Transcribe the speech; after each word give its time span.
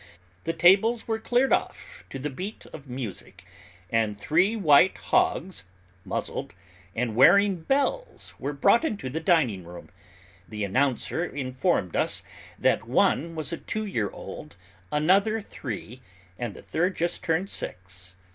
The 0.45 0.53
tables 0.53 1.07
were 1.07 1.19
cleared 1.19 1.53
off 1.53 2.05
to 2.09 2.17
the 2.17 2.31
beat 2.31 2.65
of 2.73 2.87
music, 2.87 3.45
and 3.91 4.17
three 4.19 4.55
white 4.55 4.97
hogs, 4.97 5.63
muzzled, 6.03 6.55
and 6.95 7.15
wearing 7.15 7.57
bells, 7.61 8.33
were 8.39 8.51
brought 8.53 8.83
into 8.83 9.11
the 9.11 9.19
dining 9.19 9.63
room. 9.63 9.89
The 10.49 10.63
announcer 10.63 11.23
informed 11.23 11.95
us 11.95 12.23
that 12.57 12.87
one 12.87 13.35
was 13.35 13.53
a 13.53 13.57
two 13.57 13.85
year 13.85 14.09
old, 14.09 14.55
another 14.91 15.39
three, 15.39 16.01
and 16.35 16.55
the 16.55 16.63
third 16.63 16.95
just 16.95 17.23
turned 17.23 17.51
six. 17.51 18.15